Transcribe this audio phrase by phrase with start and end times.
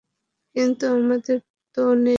[0.55, 1.37] কিন্তু আমাদের
[1.77, 2.09] তো নেই।